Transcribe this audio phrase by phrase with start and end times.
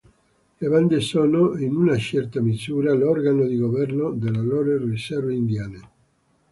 [0.57, 5.79] Le bande sono, in una certa misura, l'organo di governo delle loro riserve indiane.